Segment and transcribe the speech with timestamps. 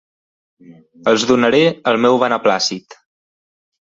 [1.11, 1.59] Els donaré
[1.91, 2.97] el meu beneplàcit.